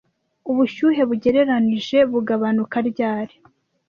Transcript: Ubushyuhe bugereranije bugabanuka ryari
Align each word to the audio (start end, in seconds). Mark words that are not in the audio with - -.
Ubushyuhe 0.51 1.01
bugereranije 1.09 1.97
bugabanuka 2.11 2.77
ryari 2.89 3.35